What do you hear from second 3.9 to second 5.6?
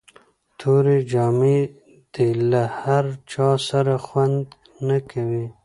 خوند نه کوي.